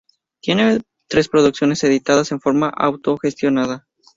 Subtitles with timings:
[0.41, 3.85] Tienen tres producciones editadas en forma autogestionada.